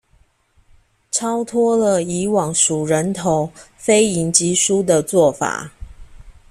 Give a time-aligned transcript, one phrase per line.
[1.11, 5.73] 超脫了以往數人頭、非贏即輸的做法